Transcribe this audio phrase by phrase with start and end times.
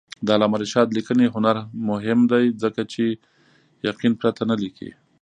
[0.25, 1.55] د علامه رشاد لیکنی هنر
[1.89, 3.03] مهم دی ځکه چې
[3.89, 4.89] یقین پرته نه لیکي.